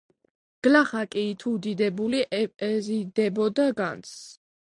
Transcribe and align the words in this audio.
გლახაკი 0.67 1.25
თუ 1.43 1.51
დიდებული 1.65 2.23
ეზიდებოდა 2.69 3.69
განძს, 3.83 4.17